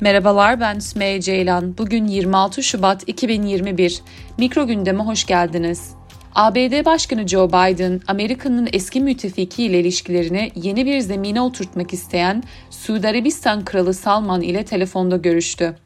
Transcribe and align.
Merhabalar 0.00 0.60
ben 0.60 0.78
Sümeyye 0.78 1.20
Ceylan. 1.20 1.78
Bugün 1.78 2.06
26 2.06 2.62
Şubat 2.62 3.08
2021. 3.08 4.02
Mikro 4.38 4.66
gündeme 4.66 5.02
hoş 5.02 5.26
geldiniz. 5.26 5.90
ABD 6.34 6.84
Başkanı 6.84 7.28
Joe 7.28 7.48
Biden, 7.48 8.00
Amerika'nın 8.06 8.68
eski 8.72 9.00
müttefiki 9.00 9.64
ile 9.64 9.80
ilişkilerini 9.80 10.50
yeni 10.54 10.86
bir 10.86 11.00
zemine 11.00 11.40
oturtmak 11.40 11.92
isteyen 11.92 12.42
Suudi 12.70 13.08
Arabistan 13.08 13.64
Kralı 13.64 13.94
Salman 13.94 14.42
ile 14.42 14.64
telefonda 14.64 15.16
görüştü. 15.16 15.76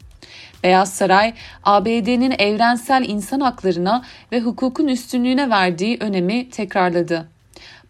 Beyaz 0.63 0.93
Saray, 0.93 1.33
ABD'nin 1.63 2.35
evrensel 2.39 3.05
insan 3.07 3.39
haklarına 3.39 4.03
ve 4.31 4.39
hukukun 4.41 4.87
üstünlüğüne 4.87 5.49
verdiği 5.49 5.97
önemi 5.99 6.49
tekrarladı. 6.49 7.32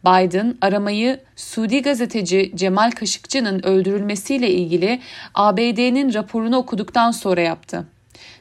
Biden 0.06 0.58
aramayı 0.62 1.20
Suudi 1.36 1.82
gazeteci 1.82 2.52
Cemal 2.56 2.92
Kaşıkçı'nın 2.92 3.64
öldürülmesiyle 3.64 4.50
ilgili 4.50 5.00
ABD'nin 5.34 6.14
raporunu 6.14 6.58
okuduktan 6.58 7.12
sonra 7.12 7.42
yaptı. 7.42 7.88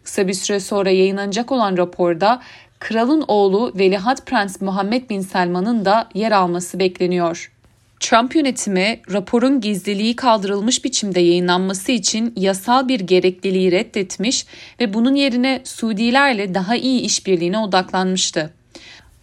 Kısa 0.04 0.28
bir 0.28 0.34
süre 0.34 0.60
sonra 0.60 0.90
yayınlanacak 0.90 1.52
olan 1.52 1.76
raporda 1.76 2.42
kralın 2.78 3.24
oğlu 3.28 3.72
Velihat 3.74 4.26
Prens 4.26 4.60
Muhammed 4.60 5.10
Bin 5.10 5.20
Selman'ın 5.20 5.84
da 5.84 6.08
yer 6.14 6.32
alması 6.32 6.78
bekleniyor. 6.78 7.52
Trump 8.00 8.36
yönetimi 8.36 9.00
raporun 9.12 9.60
gizliliği 9.60 10.16
kaldırılmış 10.16 10.84
biçimde 10.84 11.20
yayınlanması 11.20 11.92
için 11.92 12.32
yasal 12.36 12.88
bir 12.88 13.00
gerekliliği 13.00 13.72
reddetmiş 13.72 14.46
ve 14.80 14.94
bunun 14.94 15.14
yerine 15.14 15.60
Suudilerle 15.64 16.54
daha 16.54 16.76
iyi 16.76 17.00
işbirliğine 17.00 17.58
odaklanmıştı. 17.58 18.50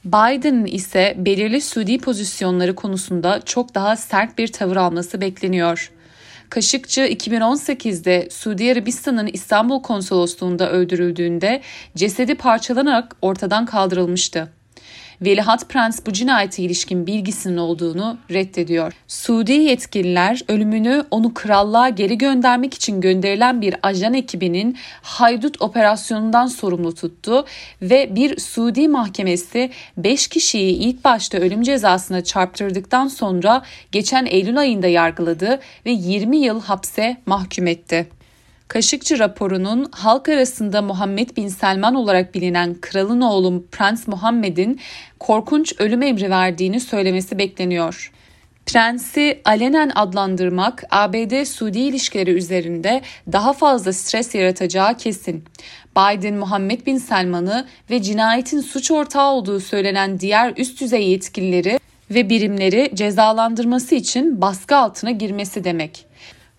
Biden 0.09 0.65
ise 0.65 1.15
belirli 1.17 1.61
Suudi 1.61 1.97
pozisyonları 1.97 2.75
konusunda 2.75 3.41
çok 3.41 3.75
daha 3.75 3.95
sert 3.95 4.37
bir 4.37 4.47
tavır 4.47 4.75
alması 4.75 5.21
bekleniyor. 5.21 5.91
Kaşıkçı 6.49 7.01
2018'de 7.01 8.27
Suudi 8.31 8.71
Arabistan'ın 8.71 9.27
İstanbul 9.27 9.81
konsolosluğunda 9.81 10.71
öldürüldüğünde 10.71 11.61
cesedi 11.95 12.35
parçalanarak 12.35 13.15
ortadan 13.21 13.65
kaldırılmıştı. 13.65 14.58
Velihat 15.21 15.69
Prens 15.69 15.99
bu 16.05 16.13
cinayete 16.13 16.63
ilişkin 16.63 17.07
bilgisinin 17.07 17.57
olduğunu 17.57 18.17
reddediyor. 18.31 18.93
Suudi 19.07 19.51
yetkililer 19.51 20.41
ölümünü 20.47 21.05
onu 21.11 21.33
krallığa 21.33 21.89
geri 21.89 22.17
göndermek 22.17 22.73
için 22.73 23.01
gönderilen 23.01 23.61
bir 23.61 23.75
ajan 23.83 24.13
ekibinin 24.13 24.77
haydut 25.01 25.61
operasyonundan 25.61 26.47
sorumlu 26.47 26.95
tuttu 26.95 27.45
ve 27.81 28.15
bir 28.15 28.39
Suudi 28.39 28.87
mahkemesi 28.87 29.69
5 29.97 30.27
kişiyi 30.27 30.71
ilk 30.71 31.03
başta 31.03 31.37
ölüm 31.37 31.61
cezasına 31.61 32.23
çarptırdıktan 32.23 33.07
sonra 33.07 33.61
geçen 33.91 34.25
Eylül 34.25 34.57
ayında 34.57 34.87
yargıladı 34.87 35.59
ve 35.85 35.91
20 35.91 36.37
yıl 36.37 36.61
hapse 36.61 37.17
mahkum 37.25 37.67
etti. 37.67 38.18
Kaşıkçı 38.69 39.19
raporunun 39.19 39.87
halk 39.91 40.29
arasında 40.29 40.81
Muhammed 40.81 41.37
Bin 41.37 41.47
Selman 41.47 41.95
olarak 41.95 42.35
bilinen 42.35 42.75
kralın 42.81 43.21
oğlu 43.21 43.65
Prens 43.71 44.07
Muhammed'in 44.07 44.79
korkunç 45.19 45.73
ölüm 45.79 46.01
emri 46.01 46.29
verdiğini 46.29 46.79
söylemesi 46.79 47.37
bekleniyor. 47.37 48.11
Prensi 48.65 49.41
alenen 49.45 49.91
adlandırmak 49.95 50.83
ABD-Suudi 50.91 51.77
ilişkileri 51.79 52.31
üzerinde 52.31 53.01
daha 53.31 53.53
fazla 53.53 53.93
stres 53.93 54.35
yaratacağı 54.35 54.97
kesin. 54.97 55.43
Biden 55.97 56.35
Muhammed 56.35 56.85
Bin 56.85 56.97
Selman'ı 56.97 57.67
ve 57.89 58.01
cinayetin 58.01 58.61
suç 58.61 58.91
ortağı 58.91 59.31
olduğu 59.31 59.59
söylenen 59.59 60.19
diğer 60.19 60.53
üst 60.57 60.81
düzey 60.81 61.09
yetkilileri 61.09 61.79
ve 62.11 62.29
birimleri 62.29 62.91
cezalandırması 62.93 63.95
için 63.95 64.41
baskı 64.41 64.75
altına 64.75 65.11
girmesi 65.11 65.63
demek. 65.63 66.05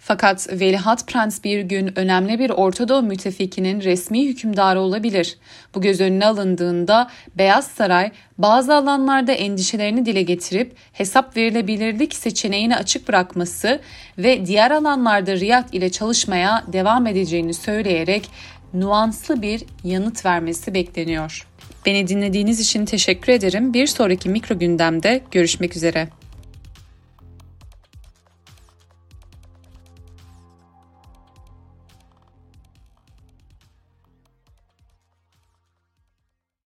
Fakat 0.03 0.49
Velihat 0.53 1.07
Prens 1.07 1.45
bir 1.45 1.61
gün 1.61 1.99
önemli 1.99 2.39
bir 2.39 2.51
Orta 2.51 2.89
Doğu 2.89 3.03
müttefikinin 3.03 3.81
resmi 3.81 4.29
hükümdarı 4.29 4.81
olabilir. 4.81 5.39
Bu 5.75 5.81
göz 5.81 6.01
önüne 6.01 6.27
alındığında 6.27 7.11
Beyaz 7.39 7.67
Saray 7.67 8.11
bazı 8.39 8.75
alanlarda 8.75 9.33
endişelerini 9.33 10.07
dile 10.07 10.23
getirip 10.23 10.77
hesap 10.93 11.37
verilebilirlik 11.37 12.15
seçeneğini 12.15 12.77
açık 12.77 13.09
bırakması 13.09 13.81
ve 14.19 14.47
diğer 14.47 14.71
alanlarda 14.71 15.37
Riyad 15.37 15.73
ile 15.73 15.91
çalışmaya 15.91 16.65
devam 16.73 17.07
edeceğini 17.07 17.55
söyleyerek 17.55 18.29
nuanslı 18.75 19.43
bir 19.43 19.63
yanıt 19.85 20.27
vermesi 20.27 20.75
bekleniyor. 20.75 21.47
Beni 21.87 22.09
dinlediğiniz 22.09 22.61
için 22.61 22.85
teşekkür 22.85 23.33
ederim. 23.33 23.75
Bir 23.75 23.87
sonraki 23.87 24.29
mikro 24.29 24.59
gündemde 24.59 25.23
görüşmek 25.31 25.77
üzere. 25.77 26.09